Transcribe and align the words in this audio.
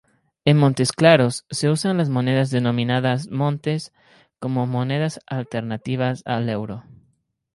En 0.45 0.57
Montesclaros, 0.57 1.45
se 1.51 1.69
usan 1.69 1.97
las 1.97 2.09
monedas 2.09 2.49
denominadas 2.49 3.29
"montes" 3.29 3.93
como 4.39 4.65
monedas 4.65 5.19
alternativas 5.27 6.23
al 6.25 6.49
euro. 6.49 6.83